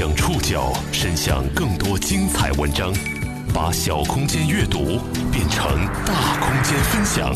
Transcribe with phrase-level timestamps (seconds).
[0.00, 2.90] 将触角伸向更多精彩文章，
[3.52, 4.98] 把小空间阅读
[5.30, 7.30] 变成大空间分享。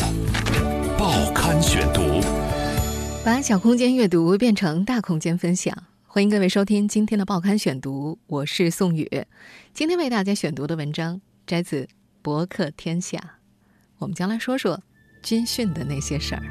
[0.97, 2.19] 报刊选读，
[3.23, 5.77] 把小空间阅读变成大空间分享。
[6.07, 9.07] 欢迎各位收听今天的报刊选读，我是宋宇。
[9.75, 11.87] 今天为大家选读的文章摘自
[12.23, 13.35] 博客天下，
[13.99, 14.81] 我们将来说说
[15.21, 16.41] 军训的那些事儿。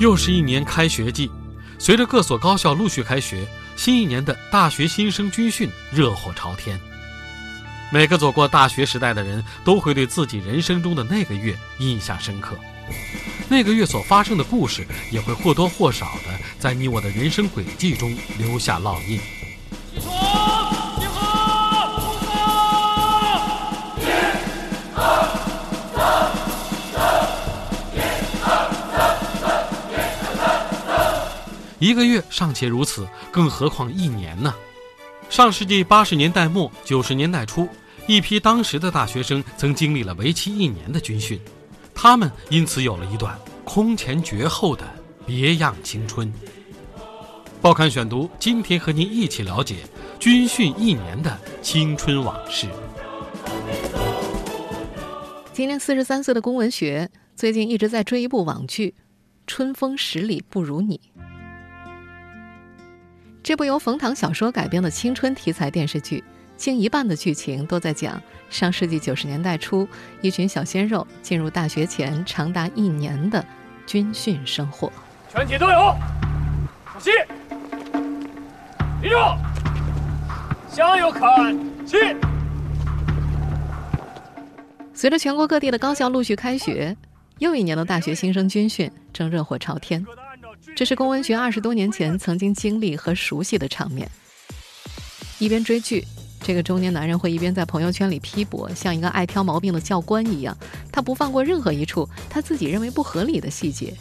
[0.00, 1.30] 又是一年开学季。
[1.78, 3.46] 随着各所高校陆续开学，
[3.80, 6.78] 新一年的大学新生军训热火朝天。
[7.90, 12.58] 每个走过大学时代的人都会对自己人生中的那个月印象深刻，
[13.48, 19.18] 那个月所发生的故事也会或多或少的在你我的人生轨迹中留下烙印。
[19.98, 20.79] 起
[31.80, 34.54] 一个月尚且如此，更何况一年呢？
[35.30, 37.66] 上世纪八十年代末九十年代初，
[38.06, 41.40] 一批当时的大学生曾经历了为期一年的军训，
[41.94, 44.84] 他们因此有了一段空前绝后的
[45.24, 46.30] 别样青春。
[47.62, 49.76] 报刊选读，今天和您一起了解
[50.18, 52.66] 军训一年的青春往事。
[55.54, 58.94] 今年四十三岁的龚文学，最近一直在追一部网剧
[59.46, 61.00] 《春风十里不如你》。
[63.42, 66.22] 这部由冯唐小说改编的青春题材电视剧，
[66.56, 69.88] 近一半的剧情都在讲上世纪九十年代初
[70.20, 73.44] 一群小鲜肉进入大学前长达一年的
[73.86, 74.92] 军训生活。
[75.32, 75.96] 全体都有，
[76.92, 77.10] 稍息，
[79.00, 79.38] 立正，
[80.70, 81.96] 向右看齐。
[84.92, 86.94] 随着全国各地的高校陆续开学，
[87.38, 90.04] 又一年的大学新生军训正热火朝天。
[90.76, 94.10] 这是龚文学二十多年前曾经经历和熟悉的场面。
[95.38, 96.04] 一边追剧，
[96.42, 100.56] 这个中年男人会一边在朋友圈里批驳，像一个爱挑毛病的教官一样，
[100.92, 103.94] 他不放过任何一处他自己认为不合理的细节。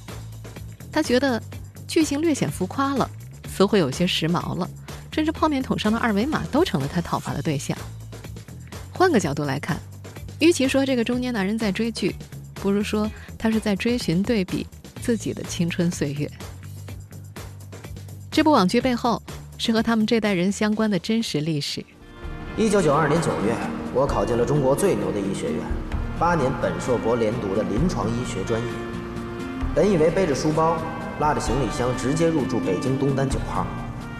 [0.91, 1.41] 他觉得
[1.88, 3.09] 剧情略显浮夸了，
[3.50, 4.69] 词汇有些时髦了，
[5.12, 7.78] 甚至泡面桶上的二维码都成了他讨伐的对象。
[8.91, 9.79] 换个角度来看，
[10.39, 12.16] 与其说这个中年男人在追剧，
[12.56, 14.67] 不如说他是在追寻对比
[15.01, 16.29] 自己的青春岁月。
[18.31, 19.19] 这部网剧背后
[19.57, 21.84] 是和他们这代人相关的真实历史。
[22.56, 23.56] 一九九二年九月，
[23.91, 25.59] 我考进了中国最牛的医学院，
[26.19, 28.68] 八年本硕博连读的临床医学专业。
[29.73, 30.78] 本以为背着书包，
[31.19, 33.66] 拉着行李箱直接入住北京东单九号。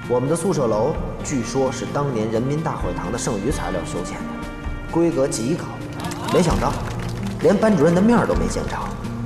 [0.09, 5.66] 我们的宿舍楼据说是当年人民大会堂的剩余材料修建的，规格极高。
[6.34, 6.74] 没想到，
[7.44, 8.75] 连班主任的面都没见着，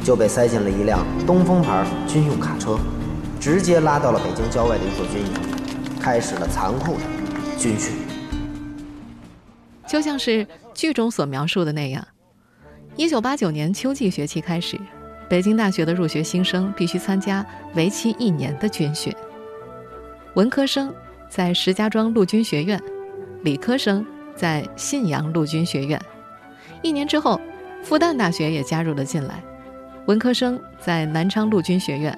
[0.04, 2.78] 就被塞进了一辆东风牌军用卡车。
[3.44, 7.02] 直接拉到了北京郊外的一座军营，开始了残酷的
[7.60, 7.94] 军训。
[9.86, 12.08] 就像是剧中所描述的那样，
[12.96, 14.80] 一九八九年秋季学期开始，
[15.28, 17.46] 北京大学的入学新生必须参加
[17.76, 19.14] 为期一年的军训。
[20.36, 20.96] 文科生
[21.30, 22.82] 在石家庄陆军学院，
[23.42, 24.06] 理科生
[24.38, 26.02] 在信阳陆军学院。
[26.82, 27.42] 一年之后，
[27.84, 29.44] 复旦大学也加入了进来，
[30.06, 32.18] 文科生在南昌陆军学院。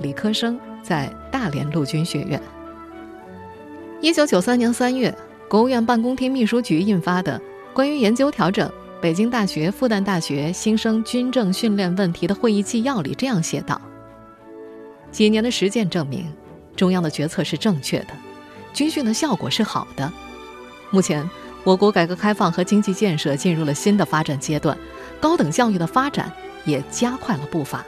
[0.00, 2.40] 理科生在大连陆军学院。
[4.00, 5.16] 一九九三年三月，
[5.48, 7.38] 国务院办公厅秘书局印发的
[7.74, 8.70] 《关于研究调整
[9.00, 13.80] 北京大学、复旦大学新生军政训练问题的会议纪要》里这样写道
[15.10, 16.30] ：“几年的实践证明，
[16.76, 18.08] 中央的决策是正确的，
[18.74, 20.12] 军训的效果是好的。
[20.90, 21.28] 目前，
[21.64, 24.76] 我国改革开放和经济建设进入了新的发展阶段，
[25.20, 26.30] 高等教育的发展
[26.64, 27.84] 也加快了步伐。”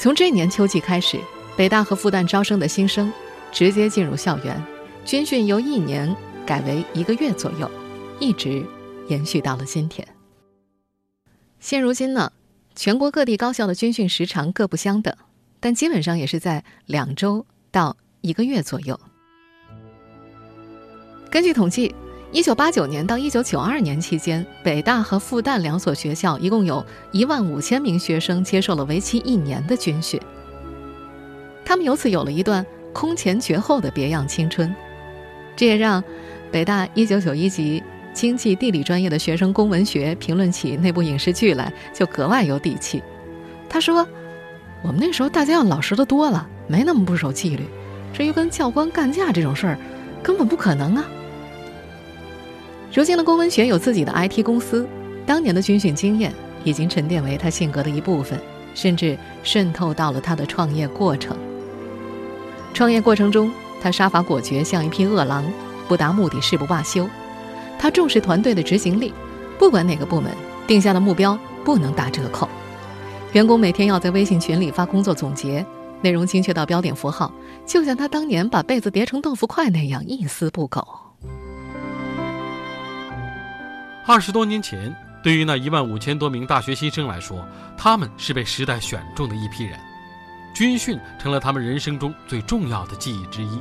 [0.00, 1.20] 从这年秋季开始，
[1.58, 3.12] 北大和复旦招生的新生
[3.52, 4.58] 直接进入校园，
[5.04, 6.16] 军训由一年
[6.46, 7.70] 改为一个月左右，
[8.18, 8.64] 一直
[9.08, 10.08] 延续到了今天。
[11.58, 12.32] 现如今呢，
[12.74, 15.14] 全国各地高校的军训时长各不相等，
[15.60, 18.98] 但基本上也是在两周到一个月左右。
[21.30, 21.94] 根据统计。
[22.32, 30.20] 一九八九年到一九九二年期间，北大和复旦两所学校一共有一万五千名学生接受了为期一年的军训。
[31.64, 34.72] 他们由此有了一段空前绝后的别样青春，
[35.56, 36.02] 这也让
[36.52, 37.82] 北大一九九一级
[38.14, 43.02] 经济地理专业的学生龚文学评论起那部影视剧来就格外有底气。
[43.68, 44.06] 他说
[44.82, 47.64] ：“我们那时候大家要老实的多了，没那么不守纪律。
[48.12, 49.78] 至于跟教官干架这种事儿，
[50.22, 51.04] 根本不可能啊。”
[52.92, 54.84] 如今的龚文学有自己的 IT 公司，
[55.24, 56.32] 当年的军训经验
[56.64, 58.36] 已经沉淀为他性格的一部分，
[58.74, 61.36] 甚至渗透到了他的创业过程。
[62.74, 63.48] 创业过程中，
[63.80, 65.44] 他杀伐果决，像一匹饿狼，
[65.86, 67.08] 不达目的誓不罢休。
[67.78, 69.14] 他重视团队的执行力，
[69.56, 70.32] 不管哪个部门
[70.66, 72.48] 定下的目标不能打折扣。
[73.32, 75.64] 员工每天要在微信群里发工作总结，
[76.02, 77.32] 内容精确到标点符号，
[77.64, 81.09] 就像他当年把被子叠成豆腐块那样一丝不苟。
[84.06, 89.78] 二十多年前，对于那一万五千多名大学新生来说，他们是被时代选中的一批人，
[90.54, 93.60] 军训成了他们人生中最重要的记忆之一，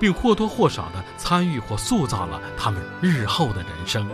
[0.00, 4.08] 并或多或少地参与或塑造了他们日后的人生。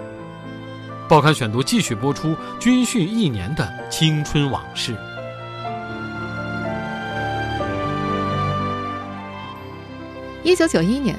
[1.08, 4.94] 报刊选读继续播出军训一年的青春往事。
[10.42, 11.16] 一九九一年，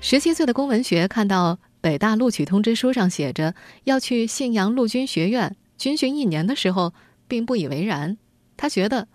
[0.00, 6.94] 十七岁的龚文学看到北大录取通知书上写着要去信阳陆军学院军训一年的时候，
[7.26, 8.16] 并不以为然。
[8.56, 9.08] 他觉得，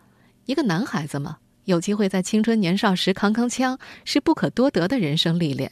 [0.45, 5.71] 一个男孩子嘛，有机会在青春年少时扛扛枪，是不可多得的人生历练。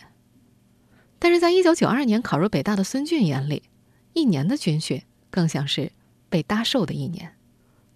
[1.20, 3.64] 但是在一九九二年考入北大的孙俊眼里，
[4.14, 5.92] 一年的军训更像是
[6.30, 7.36] 被搭售的一年。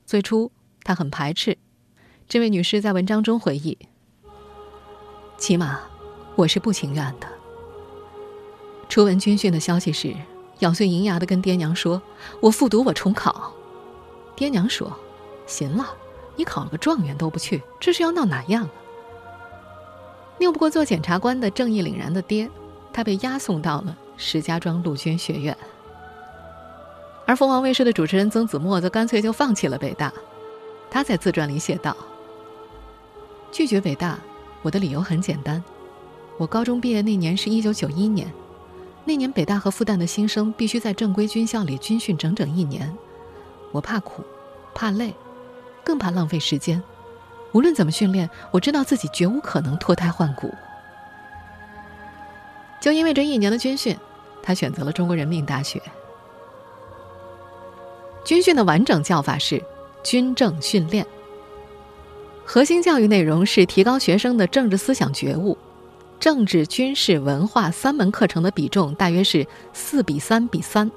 [0.05, 0.51] 最初
[0.83, 1.57] 他很排斥。
[2.27, 3.77] 这位女士在文章中回忆
[5.39, 5.79] ：“起码
[6.35, 7.38] 我是不情愿的。
[8.89, 10.15] 初闻军训的消息时，
[10.59, 12.01] 咬碎银牙的跟爹娘说
[12.41, 13.53] ：‘我复读，我重考。’
[14.35, 14.91] 爹娘说
[15.45, 15.93] ：‘行了，
[16.35, 18.67] 你考了个状元都不去，这是要闹哪样？’
[20.39, 22.49] 拗不过做检察官的正义凛然的爹，
[22.91, 25.55] 他被押送到了石家庄陆军学院。”
[27.27, 30.11] 而凤凰卫视的主持人曾子墨则干脆就放弃了北大。
[30.89, 31.95] 他在自传里写道
[33.53, 34.17] ：“拒绝北大，
[34.63, 35.63] 我的理由很简单。
[36.39, 38.33] 我高中毕业那年是一九九一年，
[39.05, 42.95] 那年北大和复旦的新生必须在正规军校里军训整整一年。
[43.71, 44.23] 我怕苦，
[44.73, 45.13] 怕累，
[45.83, 46.81] 更怕浪费时间。
[47.51, 50.53] 无论怎么训练，我知道自己绝无可能脱胎换骨。
[52.79, 53.97] 就因为这一年的军训，
[54.43, 55.81] 他选择了中国人民大学。”
[58.23, 59.63] 军训的完整叫法是
[60.03, 61.05] 军政训练。
[62.45, 65.57] 核心教育内容是提高学生的政治思想觉悟，
[66.19, 70.91] 政治、军事、文化三门课程的比重大约是四比三比三。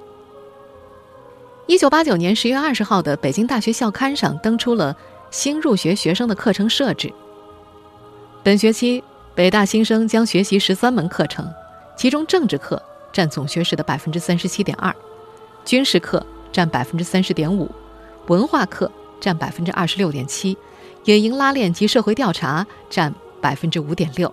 [1.66, 4.96] 一九八九年十月二十号的北京大学校刊上登出了
[5.30, 7.12] 新入学学生的课程设置。
[8.42, 9.02] 本学期
[9.34, 11.48] 北大新生将学习十三门课程，
[11.96, 12.82] 其中政治课
[13.12, 14.94] 占总学时的百分之三十七点二，
[15.64, 16.24] 军事课。
[16.52, 17.70] 占百分之三十点五，
[18.26, 20.54] 文化课占百分之二十六点七，
[21.04, 24.30] 野营拉练及社会调查占百分之五点六。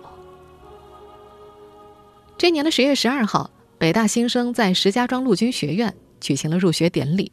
[2.40, 7.30] 这年的十月十二号，北大新生在石家庄陆军学院举行了入学典礼。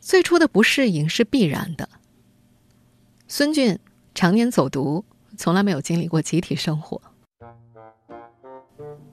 [0.00, 1.88] 最初的不适应是必然的。
[3.28, 3.78] 孙俊
[4.12, 5.04] 常年走读，
[5.36, 7.00] 从来没有经历过集体生活，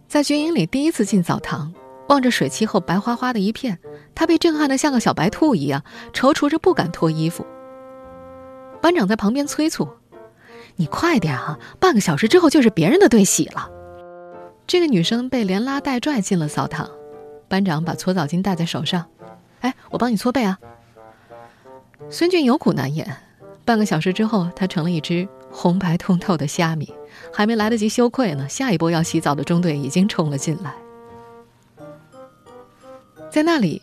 [0.07, 1.71] 在军营里第一次进澡堂。
[2.09, 3.77] 望着水汽后白花花的一片，
[4.15, 7.45] 他被震撼得像个小白兔一样，踌躇着不敢脱衣服。
[8.81, 9.87] 班长在旁边催促
[10.77, 13.69] ：“你快点啊，半个小时之后就是别人的队洗了。”
[14.67, 16.91] 这个女生被连拉带拽进了澡堂，
[17.47, 19.05] 班长把搓澡巾戴在手上
[19.61, 20.59] ：“哎，我帮你搓背啊。”
[22.11, 23.15] 孙俊有苦难言，
[23.63, 26.93] 半个小时之后，他成了一只红白通透的虾米，
[27.33, 30.73] 还没来得及羞愧呢，下一波要洗澡的中队已经冲了进来。
[33.31, 33.81] 在那里，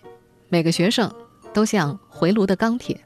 [0.50, 1.10] 每个学生
[1.54, 3.00] 都像回炉的钢铁，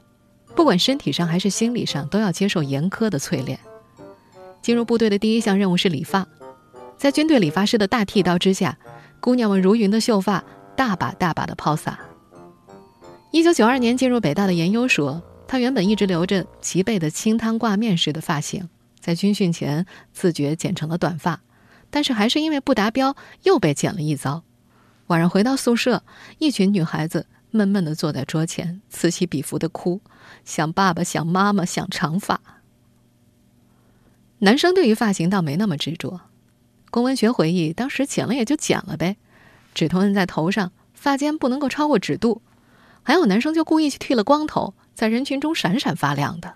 [0.53, 3.57] 不管身体上还是心理上，都要接受严苛的淬炼。
[4.61, 6.27] 进入部队的第一项任务是理发，
[6.99, 8.77] 在军队理发师的大剃刀之下，
[9.21, 10.43] 姑娘们如云的秀发
[10.75, 11.97] 大把大把的抛洒。
[13.31, 18.67] 一九九二年进入北大的严优说，他原本一直留着齐备的清汤挂面式的发型，
[18.99, 21.39] 在军训前自觉剪成了短发，
[21.89, 24.43] 但是还是因为不达标又被剪了一遭。
[25.07, 26.03] 晚上回到宿舍，
[26.37, 30.01] 一群女孩子闷闷地坐在桌前，此起彼伏地哭，
[30.43, 32.41] 想爸爸，想妈妈，想长发。
[34.39, 36.19] 男生对于发型倒没那么执着。
[36.89, 39.17] 龚文学回忆，当时剪了也就剪了呗，
[39.73, 42.41] 指头摁在头上，发尖不能够超过指肚。
[43.03, 46.53] 还有男生就故意去剃了光头，在人群中闪闪发亮的。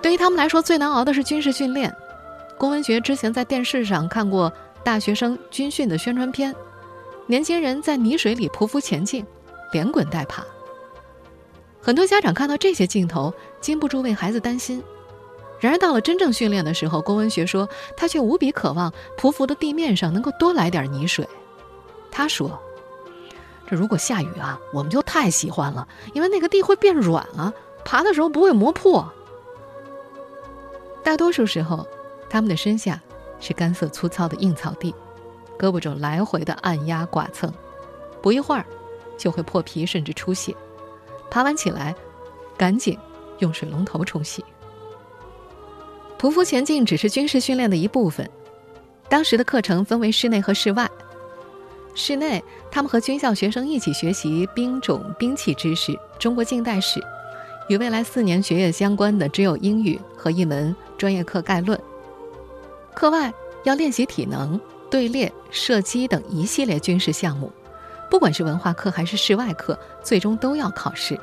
[0.00, 1.94] 对于他们来说，最难熬的是军事训练。
[2.58, 4.52] 龚文学之前在电视上看过。
[4.84, 6.54] 大学生军训的宣传片，
[7.26, 9.26] 年轻人在泥水里匍匐前进，
[9.70, 10.42] 连滚带爬。
[11.82, 14.82] 很多家长看到这些镜头，禁不住为孩子担心。
[15.60, 21.28] 然而到了真正训练的时候，郭文学说，他却无比渴望匍匐的地面上能够多来点泥水。
[22.10, 22.58] 他说
[23.68, 27.52] ：“这如果下雨啊，我们就太喜欢了，因为那个地会变软啊，
[27.84, 29.10] 爬的时候不会磨破。”
[31.02, 31.86] 大多数时候，
[32.30, 33.00] 他们的身下
[33.40, 34.94] 是干涩粗糙的硬草地，
[35.58, 37.52] 胳膊肘来回的按压剐蹭，
[38.22, 38.64] 不一会儿
[39.16, 40.54] 就会破皮甚至出血。
[41.30, 41.94] 爬完起来，
[42.56, 42.98] 赶紧
[43.38, 44.44] 用水龙头冲洗。
[46.18, 48.28] 匍匐前进只是军事训练的一部分，
[49.08, 50.90] 当时的课程分为室内和室外。
[51.94, 57.00] 室内，他们和军校学生一起学习兵种、兵器知识、中国近代史，
[57.68, 61.78] 与未来四年学业相关的只有英语和一门专业课概论。
[62.94, 63.32] 课外
[63.62, 64.60] 要练习体能、
[64.90, 67.52] 队列、射击等一系列军事项目，
[68.10, 71.18] 不管是文化课还是室外课，最终都要考试。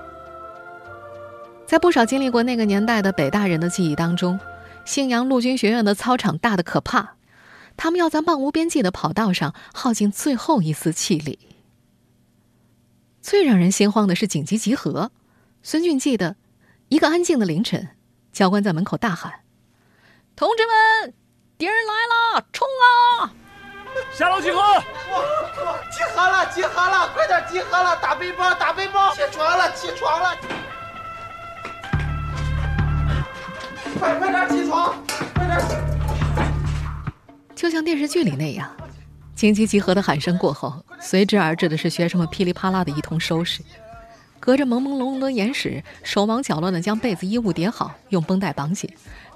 [1.66, 4.40] 在不少经历过那个年代的北大人的记忆当中，
[4.86, 7.15] 信阳陆军学院的操场大的可怕。
[7.75, 11.39] 他们要在漫无边际的跑道上耗尽最后一丝气力。
[13.22, 15.12] 最让人心慌的是紧急集合。
[15.62, 16.38] 孙俊记得，
[16.88, 17.89] 一个安静的凌晨，
[18.32, 19.42] 教官在门口大喊
[20.38, 21.13] ：“同志们，
[21.58, 22.65] 敌人来了，冲
[23.20, 23.34] 啊！
[24.13, 24.62] 下楼集合！
[25.92, 27.98] 集合了，集合了，快点集合了！
[28.01, 29.13] 打背包，打背包！
[29.15, 30.38] 起床了，起床了！
[34.00, 34.96] 快快点起床，
[35.34, 35.60] 快点！”
[37.56, 38.70] 就像电视剧里那样，
[39.36, 43.62] 紧急集合的喊声过后，随之而至的是学生们噼里啪啦的一通收拾。
[44.40, 48.88] 隔着朦朦胧胧的眼屎，手忙脚乱地将被子衣物叠好，用绷带绑紧。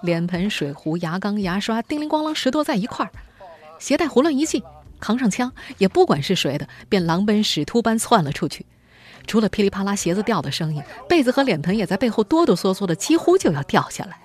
[0.02, 3.12] 脸盆、水壶、牙缸、牙刷，叮铃咣啷拾掇在一块儿。
[3.80, 4.64] 鞋带胡乱一系，
[5.00, 8.66] 扛上枪，也不管是谁的，便狼奔使突般窜了出去。
[9.26, 14.18] 除了噼里啪啦鞋子掉的声音，被子和脸盆也在背后哆哆嗦嗦的，几乎就要掉下来。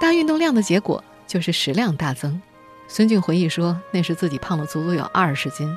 [0.00, 2.40] 大运动量的结果就是食量大增。
[2.86, 5.76] 孙俊回忆说，那时自己胖了足足有二十斤。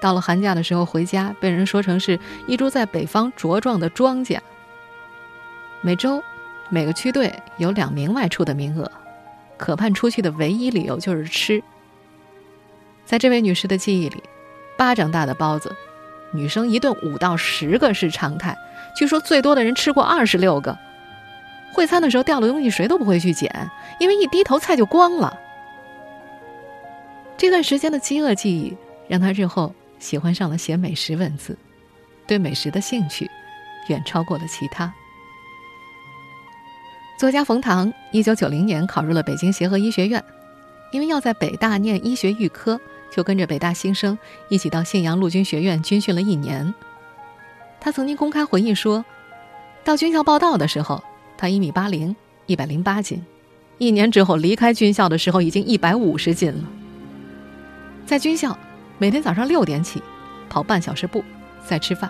[0.00, 4.40] 到了寒假的时候回家，被人说成是一株在北方茁壮的庄稼。
[5.80, 6.20] 每周，
[6.68, 8.90] 每个区队有两名外出的名额，
[9.56, 11.62] 可盼出去的唯一理由就是吃。
[13.04, 14.20] 在这位女士的记忆里，
[14.76, 15.74] 巴掌大的包子，
[16.32, 18.56] 女生一顿五到十个是常态。
[18.96, 20.76] 据说最多的人吃过二十六个。
[21.72, 25.38] 会餐的时候掉了东西，谁都不会去捡，因为一低头菜就光了。
[27.38, 28.76] 这段时间的饥饿记忆
[29.08, 31.56] 让他日后喜欢上了写美食文字，
[32.26, 33.30] 对美食的兴趣
[33.88, 34.92] 远超过了其他。
[37.18, 40.22] 作家冯唐一九九零年考入了北京协和医学院，
[40.92, 42.78] 因为要在北大念医学预科，
[43.14, 46.72] 就跟着北大新生一起到信阳陆军学院军训了一年。
[47.78, 49.04] 他曾经公开回忆说，
[49.84, 51.02] 到军校报道的时候。
[51.34, 52.14] 他一米八零，
[52.46, 53.20] 一百零八斤，
[53.78, 56.62] 一年之后离开军校的时候已经一百五十斤了。
[58.06, 58.56] 在军校，
[58.98, 60.00] 每天早上六点起，
[60.48, 61.24] 跑半小时步，
[61.66, 62.08] 再吃饭，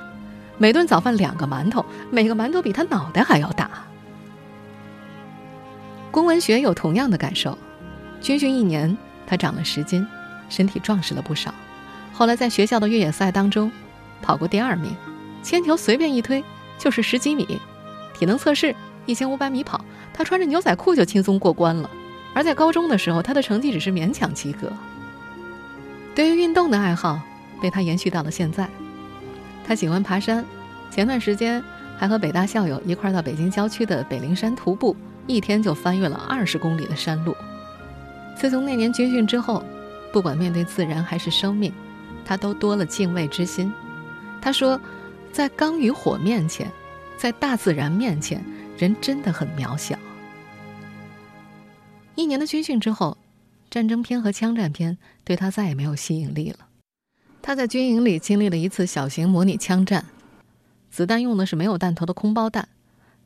[0.59, 3.71] 每顿早饭两个馒头，每个馒头比他脑袋还要大。
[6.11, 7.57] 龚文学有同样的感受，
[8.21, 8.95] 军训一年，
[9.27, 10.07] 他长了十斤，
[10.53, 11.53] 身体壮实了不少。
[12.13, 13.73] 后来在学校的越野赛当中，
[14.21, 14.95] 跑过第二名，
[15.43, 16.45] 铅球随便一推
[16.79, 17.59] 就是十几米，
[18.15, 18.77] 体能测试。
[19.05, 21.91] 一千五百米跑，他穿着牛仔裤就轻松过关了。
[22.35, 24.73] 而在高中的时候，他的成绩只是勉强及格。
[26.15, 27.21] 对于运动的爱好
[27.61, 28.69] 被他延续到了现在。
[29.67, 30.45] 他喜欢爬山，
[30.89, 31.61] 前段时间
[31.99, 34.95] 还和北大校友一块到北京郊区的北陵山徒步，
[35.27, 37.35] 一天就翻越了二十公里的山路。
[38.37, 39.65] 自从那年军训之后，
[40.13, 41.73] 不管面对自然还是生命，
[42.25, 43.73] 他都多了敬畏之心。
[44.41, 44.81] 他说，
[45.33, 46.71] 在钢与火面前，
[47.17, 48.45] 在大自然面前。
[48.79, 49.97] 人真的很渺小。
[52.17, 53.17] 一年的军训之后，
[53.71, 56.67] 战争片和枪战片对他再也没有吸引力了。
[57.43, 60.07] 他在军营里经历了一次小型模拟枪战，
[60.91, 62.69] 子弹用的是没有弹头的空包弹，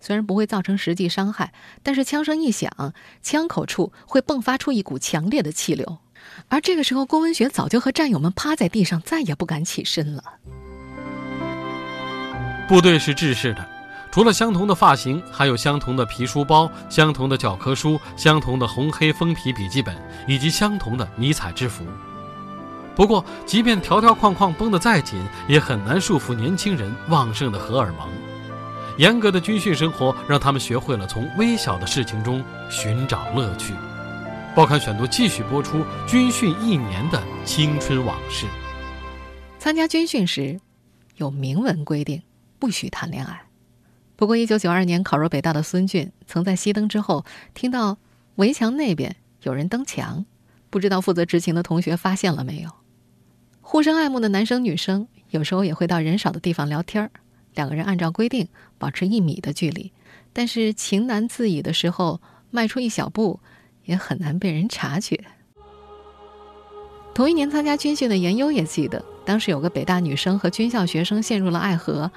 [0.01, 5.99] 虽然不会造成实际伤害，但是枪声一响，枪口处会迸发出一股强烈的气流。
[6.49, 10.23] 而这个时候，郭文学早就和战友们趴在地上，再也不敢起身了。
[12.69, 13.65] 部队是制式的。
[14.11, 19.95] 除了相同的发型，还有相同的皮书包、相同的教科书、相同的红黑封皮笔记本，
[20.27, 21.85] 以及相同的迷彩制服。
[22.95, 28.09] 不过，即便条条框框绷得再紧，也很难束缚年轻人旺盛的荷尔蒙。
[28.97, 33.75] 严格的军训生活让他们学会了从微小的事情中寻找乐趣。
[34.57, 38.47] 报刊选读继续播出军训一年的青春往事。
[39.59, 40.59] 参加军训时，
[41.17, 42.23] 有明文规定，
[42.59, 43.39] 不许谈恋爱。
[44.17, 47.99] 不过，一九九二年考入北大的孙俊，曾在熄灯之后听到
[48.37, 50.25] 围墙那边有人登墙，
[50.71, 52.71] 不知道负责执勤的同学发现了没有。
[53.61, 57.11] 互生爱慕的男生女生有时候也会到人少的地方聊天儿，
[57.55, 58.49] 两个人按照规定
[58.79, 59.93] 保持一米的距离，
[60.33, 63.39] 但是情难自已的时候，迈出一小步
[63.87, 65.19] 也很难被人察觉。
[67.15, 72.11] 同一年参加军训的严优也记得，当时有个北大女生和军校学生陷入了爱河，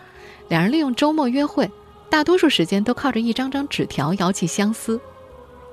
[0.50, 1.72] 两人利用周末约会，
[2.10, 5.00] 大多数时间都靠着一张张纸条遥寄相思。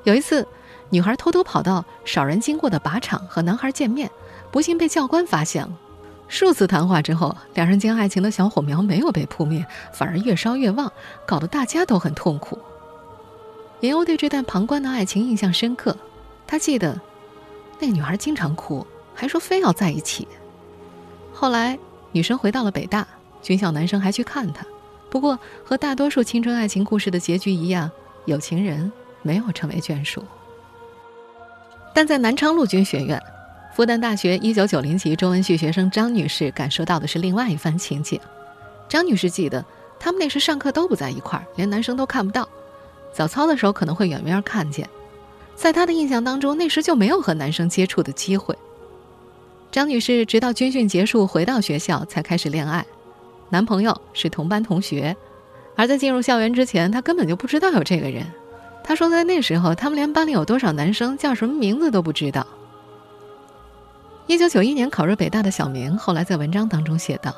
[0.04, 0.46] 有一次，
[0.90, 4.08] 女孩偷偷跑到少人经过的靶场和男孩见面，
[4.52, 5.76] 不幸被教官发现了。
[6.28, 10.92] 数次谈话之后，两人间爱情的小火苗没有被扑灭，反而越烧越旺，
[11.26, 12.56] 搞得大家都很痛苦。
[13.80, 15.96] 严欧对这段旁观的爱情印象深刻，
[16.46, 16.98] 他记得
[17.78, 20.26] 那个女孩经常哭，还说非要在一起。
[21.32, 21.78] 后来
[22.12, 23.06] 女生回到了北大，
[23.42, 24.66] 军校男生还去看她，
[25.10, 27.90] 不过和大多数青春爱情故事的结局一样，
[28.24, 28.90] 有情人
[29.22, 30.24] 没有成为眷属。
[31.94, 33.22] 但在南昌陆军学院。
[33.74, 38.18] 复旦大学一九九零级中文系学生张女士感受到的是另外一番情景。
[38.88, 39.62] 张女士记得，
[40.00, 42.48] 他们那时上课都不在一块儿，连男生都看不到。
[43.16, 44.86] 早操的时候可能会远远看见。
[45.54, 48.54] 在她的印象当中，那时就没有和男生接触的机会。
[49.72, 52.84] 张女士直到军训结束回到学校才开始恋爱，
[53.48, 55.16] 男朋友是同班同学，
[55.76, 58.26] 而在进入校园之前，她根本就不知道有这个人。
[58.84, 62.46] 她说，在那时候，他们连班里有多少男生、叫什么名字都不知道。
[64.26, 67.34] 一九九一年考入北大的小明，后来在文章当中写道：“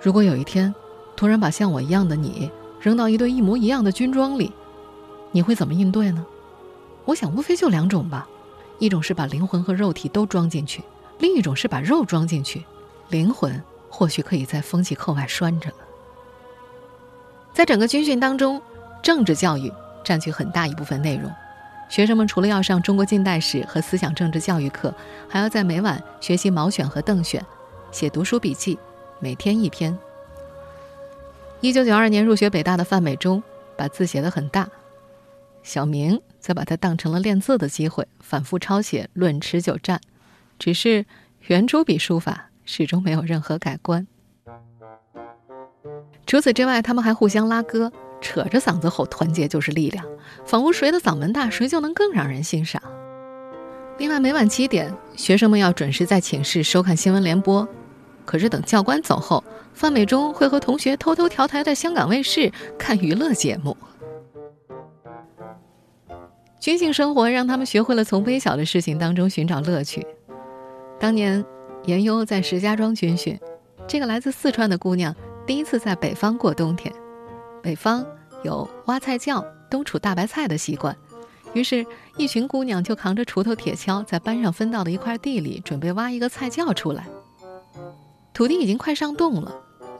[0.00, 0.74] 如果有一天，
[1.14, 2.50] 突然把像我一样的你
[2.86, 4.52] 扔到一堆一模一样的军装里，
[5.32, 6.24] 你会怎么应对呢？
[7.04, 8.28] 我想，无非就两种吧，
[8.78, 10.84] 一种是把灵魂和肉体都装进去，
[11.18, 12.64] 另一种是把肉装进去，
[13.08, 15.76] 灵魂或许可以在风纪扣外拴着了。”
[17.52, 18.62] 在整个军训当中，
[19.02, 19.72] 政治教育
[20.04, 21.28] 占据很大一部分内容。
[21.88, 24.94] 学生们除了要上中国近代史和思想政治教育课，
[25.28, 27.44] 还要在每晚学习毛选和邓选，
[27.90, 28.78] 写读书笔记，
[29.18, 29.98] 每天一篇。
[31.66, 33.42] 一九九二年入学北大的范美忠
[33.76, 34.68] 把字写得很大，
[35.64, 39.98] 小明则把它当成了练字的机会，反复抄写《论持久战》，
[40.60, 41.04] 只是
[41.48, 44.06] 圆珠笔书法始终没有任何改观。
[46.24, 47.92] 除此之外，他们还互相拉歌。
[48.20, 50.06] 扯着嗓子吼，团结就是力量，
[50.44, 52.80] 仿佛谁的嗓门大，谁就能更让人欣赏。
[53.98, 57.68] 另外，每晚七点，学生们要准时在寝室收看新闻联播。
[58.26, 63.74] 可是等教官走后，范美忠会和同学偷偷调台在香港卫视看娱乐节目。
[66.60, 70.04] 军训生活让他们学会了从微小的事情当中寻找乐趣。
[70.98, 71.44] 当年，
[71.84, 73.38] 严优在石家庄军训，
[73.86, 75.14] 这个来自四川的姑娘
[75.46, 76.92] 第一次在北方过冬天。
[77.62, 78.04] 北方
[78.42, 80.96] 有挖菜窖、冬储大白菜的习惯，
[81.52, 81.86] 于是，
[82.16, 87.06] 一群姑娘就扛着锄头、铁锹，在班上分到的一块地里，准备挖一个菜窖出来。
[88.36, 89.50] 土地已经快上冻了，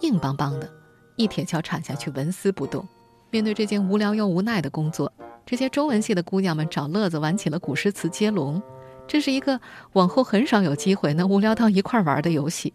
[0.01, 0.71] 硬邦邦的，
[1.17, 2.87] 一铁锹铲下去，纹丝不动。
[3.31, 5.11] 面对这件无聊又无奈的工作，
[5.47, 8.63] 这些中文系的姑娘们找乐子玩起了古诗词接龙。
[9.07, 9.59] 这是一个
[9.95, 12.75] 往后很少有机会能无聊到一块玩的游戏。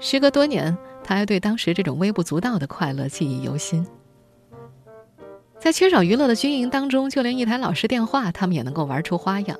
[0.00, 0.76] 时隔多年。
[1.04, 3.86] 他还对当时这种微不足道的快乐记忆犹新。
[5.58, 9.56] 在缺少娱乐的军营当中，就连一台老式电话，他们也能够玩出花样。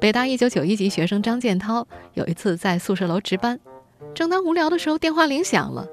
[0.00, 3.58] 北大一九九一级学生张建涛有一次在宿舍楼值班，
[4.14, 5.86] 正当无聊的时候，电话铃响了，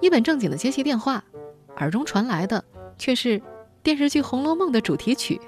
[0.00, 1.22] 一本正经的接起电话，
[1.76, 2.64] 耳中传来的
[2.96, 3.40] 却是
[3.82, 5.40] 电视剧《红楼梦》的主题曲。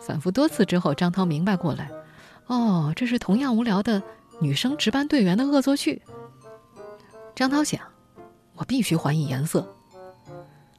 [0.00, 1.90] 反复多次之后，张涛明白过来，
[2.46, 4.02] 哦，这是同样无聊的
[4.40, 6.02] 女生值班队员的恶作剧。
[7.34, 7.80] 张涛想，
[8.56, 9.66] 我必须还以颜色。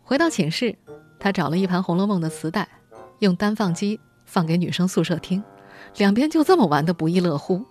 [0.04, 0.76] 回到寝室，
[1.20, 2.68] 他找了一盘《红楼梦》的磁带，
[3.20, 5.44] 用单放机放给女生宿舍听，
[5.98, 7.66] 两边就这么玩的不亦乐乎。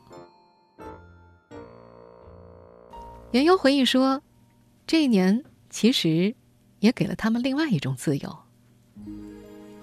[3.35, 4.23] 严优回忆说，
[4.87, 6.37] 这一年其实
[6.79, 8.39] 也给了他们另外一种自由，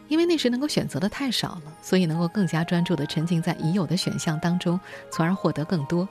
[0.07, 4.79] 因为那时能够选择的太少了，所以能够更加专注的沉浸在已有的选项当中，
[5.11, 6.07] 从而获得更多。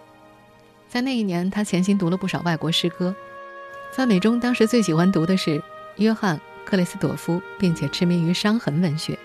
[0.86, 3.16] 在那一年，他潜心读了不少外国诗歌。
[3.94, 5.62] 范美忠当时最喜欢读的是
[5.96, 9.18] 约翰·克雷斯朵夫，并且痴迷于伤痕文学。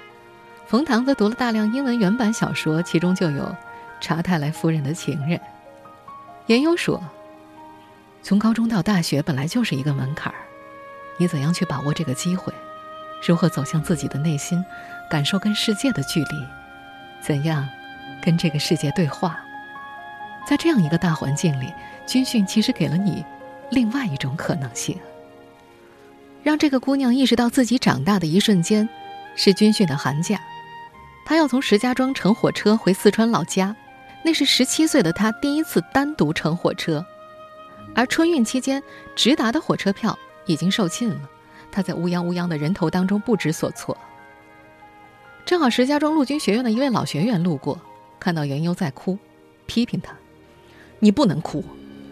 [0.65, 3.43] 冯唐则读了大量英文原版小说，其中就有
[3.99, 5.37] 《查泰莱夫人的情人》。
[6.45, 7.03] 严优说
[8.25, 10.39] ：“从高中到大学本来就是一个门槛儿，
[11.19, 12.51] 你怎样去把握这个机会？
[13.23, 14.65] 如何走向自己的内心，
[15.07, 16.47] 感受跟世界的距离？
[17.21, 17.69] 怎样
[18.23, 19.39] 跟这个世界对话？”
[20.49, 21.71] 在这样一个大环境里，
[22.07, 23.23] 军训其实给了你
[23.69, 24.97] 另外一种可能性。
[26.41, 28.89] 让这个姑娘意识到自己长大的一瞬间，
[29.35, 30.39] 是军训的寒假，
[31.27, 33.75] 她要从石家庄乘火车回四川老家。
[34.23, 37.05] 那是十七岁的她第一次单独乘火车。
[37.95, 38.83] 而春运期间
[39.15, 41.29] 直达的火车票已经售罄了，
[41.71, 43.97] 他在乌泱乌泱的人头当中不知所措。
[45.45, 47.79] 正好石家庄陆军学院的一位老学员路过，
[48.19, 49.17] 看到严优在哭，
[49.65, 50.13] 批评他
[50.99, 51.63] ：“你不能哭，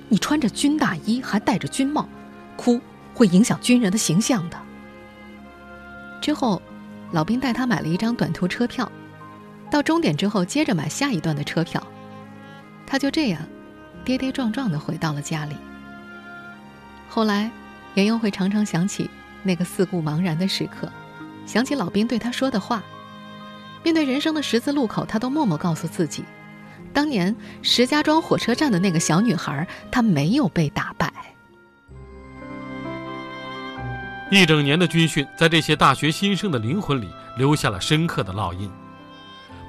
[0.07, 2.07] 你穿着军大衣还戴着军帽，
[2.55, 2.79] 哭
[3.13, 4.57] 会影响军人的形象的。”
[6.21, 6.61] 之后，
[7.11, 8.89] 老兵带他买了一张短途车票，
[9.69, 11.85] 到终点之后接着买下一段的车票，
[12.87, 13.41] 他就这样
[14.05, 15.55] 跌跌撞撞地回到了家里。
[17.15, 17.51] 后来，
[17.93, 19.07] 严优会常常想起
[19.43, 20.91] 那个四顾茫然的时刻，
[21.45, 22.81] 想起老兵对他说的话。
[23.83, 26.25] 面对人生的十字路口，他都默默告诉自己：
[26.91, 31.13] 当年石家庄火车站的那个小女孩，她没有被打败。
[34.31, 38.67] 一整年的军训，在这些大学新生的灵魂里留下了深刻的烙印。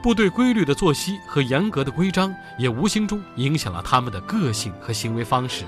[0.02, 5.66] 部队规律的作息和严格的规章，也无形中影响了他们的个性和行为方式。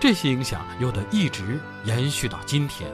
[0.00, 2.90] 这些影响有的一直延续到今天。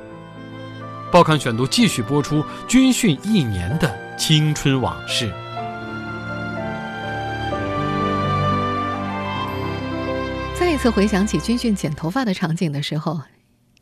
[1.12, 4.10] 报刊选读继续播出军训一年的。
[4.20, 5.32] 青春往事。
[10.54, 13.22] 再一次回想起军训剪头发的场景的时候，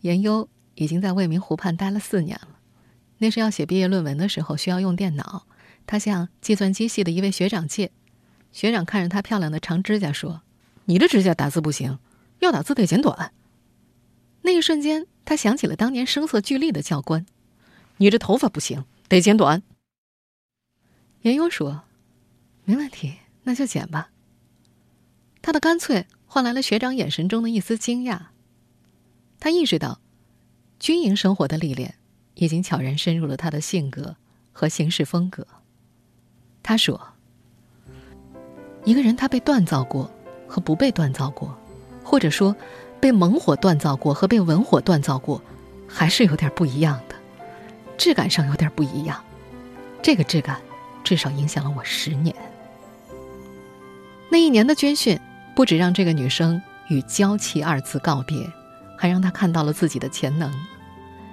[0.02, 2.50] 严优已经在未名湖畔待了四年了。
[3.18, 5.42] 那是要写毕业论文的时候，需要用电脑。
[5.88, 7.90] 他向计算机系的一位学长借，
[8.52, 10.42] 学长看着他漂亮的长指甲说
[10.87, 11.98] ：“你的指甲打字不行，
[12.40, 13.33] 要打字得剪短。”
[14.42, 17.27] 那一瞬间，他想起了当年声色俱厉的教官
[17.98, 19.62] ：“你这头发不行，得剪短。”
[21.22, 21.83] 严优说
[22.64, 24.11] ：“没问题，那就剪吧。”
[25.42, 28.27] 他的干脆换来了学长眼神中的一丝惊讶。
[29.40, 30.01] 他意识到，
[30.79, 31.96] 军营生活的历练
[32.35, 34.16] 已经悄然深入了他的性格
[34.53, 35.46] 和行事风格。
[36.62, 37.14] 他说
[38.85, 40.11] ：“一个人他被锻造过
[40.46, 41.58] 和不被锻造过，
[42.09, 42.57] 或者说
[42.99, 45.42] 被猛火锻造过和被文火锻造过，
[45.87, 47.14] 还是有点不一样的，
[47.99, 49.23] 质感上有点不一样。
[50.01, 50.59] 这个质感。”
[51.05, 52.35] 至少影响了我十年。
[54.31, 55.18] 那一年的军训，
[55.57, 58.47] 不止让这个女生与“娇气”二字告别，
[58.99, 60.53] 还让她看到了自己的潜能。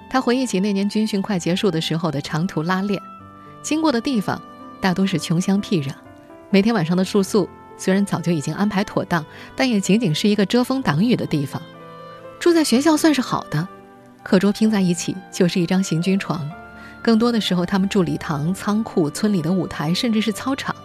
[0.10, 3.02] 她回忆起那年军训快结束的时候的长途拉练，
[3.62, 4.42] 经过的地方
[4.80, 5.92] 大多是穷乡僻壤，
[6.50, 11.62] 每天晚上的住宿虽然早就已经安排妥当，但也仅仅是一个遮风挡雨的地方。
[12.40, 13.68] 住在学校算是好的，
[14.24, 16.50] 课桌拼在一起就是一张行军床。
[17.02, 20.76] 更多的时候，他们住礼堂、仓库、村里的舞台，甚至是操场。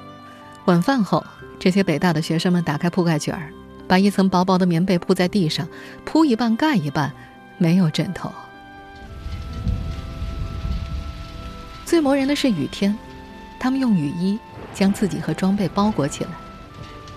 [0.67, 1.25] 晚饭后，
[1.59, 3.51] 这些北大的学生们打开铺盖卷儿，
[3.89, 5.67] 把一层薄薄的棉被铺在地上，
[6.05, 7.13] 铺一半盖一半，
[7.57, 8.31] 没有枕头。
[11.87, 12.97] 最磨人的是雨天，
[13.59, 14.39] 他们用雨衣
[14.75, 16.31] 将自己和装备包裹起来。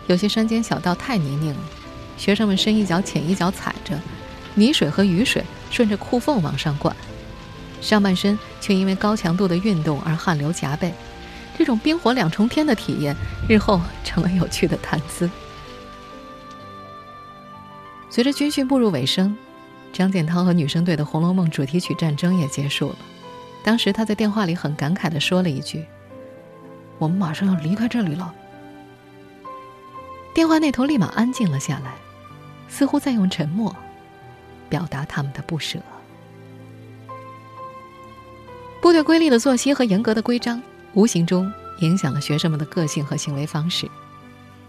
[0.07, 1.59] 有些山间小道太泥泞了，
[2.17, 3.99] 学生们深一脚浅一脚踩着，
[4.55, 6.95] 泥水和雨水顺着裤缝往上灌。
[7.81, 10.93] 上半身却因为高强度的运动而汗流浃背，
[11.57, 13.15] 这种冰火两重天的体验，
[13.47, 15.29] 日后成了有趣的谈资。
[18.09, 19.35] 随着军训步入尾声，
[19.91, 22.95] 张建涛和女生队的《红楼梦》主题曲战争也结束了。
[23.63, 25.85] 当时他在电话里很感慨地说了一句
[26.99, 28.33] ：“我们马上要离开这里了。”
[30.33, 31.93] 电话那头立马安静了下来，
[32.67, 33.75] 似乎在用沉默
[34.67, 35.79] 表达他们的不舍。
[38.81, 40.61] 部队规律的作息和严格的规章，
[40.93, 43.89] 无形中影响了学生们的个性和行为方式。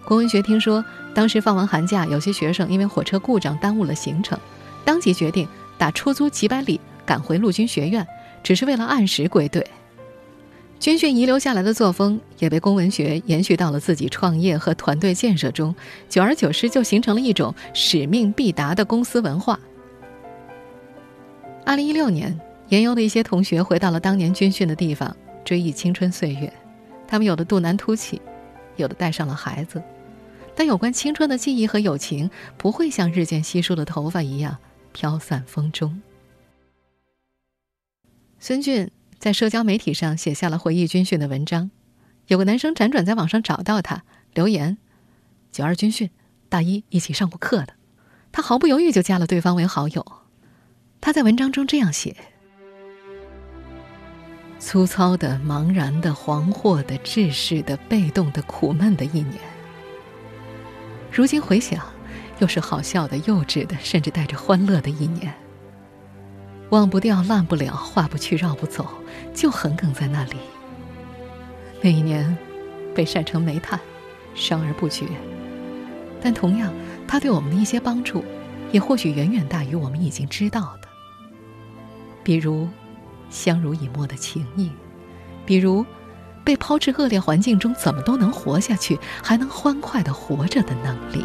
[0.05, 4.39] 郭文学听说，当时放完寒假，有些学生因为火车故障耽误了行程，
[4.85, 5.49] 当即决定
[5.79, 8.07] 打出租几百里赶回陆军学院，
[8.43, 9.67] 只是为了按时归队。
[10.85, 15.75] 军训遗留下来的作风，也被龚文学延续到了自己创业和团队建设中，
[16.11, 19.59] 久而久之，就形成了一种使命必达的公司文化。
[21.65, 22.39] 二零一六年。
[22.69, 26.53] 研优的一些同学回到了当年军训的地方，追忆青春岁月。
[27.09, 28.21] 他们有的肚腩凸起，
[28.77, 29.83] 有的带上了孩子，
[30.55, 34.59] 但有关青春的记忆和友情，不会像日渐稀疏的头发一样
[34.93, 36.03] 飘散风中。
[38.39, 41.71] 孙俊在社交媒体上写下了回忆军训的文章，
[42.27, 44.79] 有个男生辗转在网上找到他，留言
[45.51, 46.11] ：“九二军训，
[46.49, 47.75] 大一一起上过课的。”
[48.33, 50.05] 他毫不犹豫就加了对方为好友。
[51.01, 52.17] 他在文章中这样写。
[54.59, 59.39] 粗糙的、茫然的、惶惑的、志士的、被动的、苦闷的一年。
[61.13, 61.87] 如今回想，
[62.39, 65.33] 又是好笑的、幼稚的，甚至带着欢乐的一年。
[66.75, 68.85] 忘不掉、烂不了、化不去、绕不走，
[69.33, 70.37] 就横亘在那里。
[71.81, 72.37] 那一年，
[72.93, 73.79] 被晒成煤炭，
[74.35, 75.07] 伤而不绝。
[76.21, 76.75] 但同样，
[77.07, 78.25] 他对我们的一些帮助，
[78.73, 80.89] 也或许远远大于我们已经知道的。
[82.25, 82.69] 比如，
[83.31, 84.71] 相濡以沫的情谊；
[85.47, 85.87] 比如，
[86.43, 91.25] 被抛至恶劣环境中怎么都能活下去，还能欢快的活着的能力。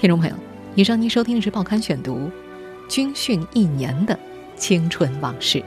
[0.00, 0.34] 听众朋友，
[0.76, 2.16] 以上您收听的是《报刊选读》，
[2.88, 4.18] 军训一年的
[4.56, 5.62] 青春往事。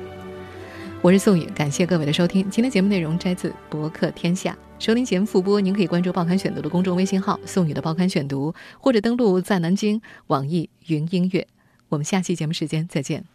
[1.04, 2.50] 我是宋宇，感谢各位的收听。
[2.50, 4.58] 今天节目内容摘自博客天下。
[4.80, 11.48] 收听节目复播，您可以关注《报刊选读》的公众微信号“宋宇的报刊选读”，或者登录在南京网易云音乐。
[11.90, 13.26] 我们下期节目时间再见。